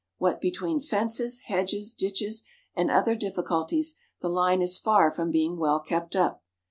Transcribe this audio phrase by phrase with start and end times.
[0.17, 5.79] What between fences, hedges, ditches, and other difficulties, the line is far from being well
[5.79, 6.43] kept up.